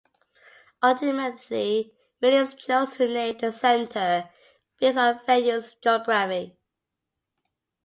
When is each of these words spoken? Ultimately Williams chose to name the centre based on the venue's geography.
Ultimately 0.81 1.93
Williams 2.21 2.55
chose 2.55 2.95
to 2.95 3.07
name 3.07 3.37
the 3.37 3.51
centre 3.51 4.31
based 4.79 4.97
on 4.97 5.17
the 5.17 5.21
venue's 5.27 5.75
geography. 5.75 6.57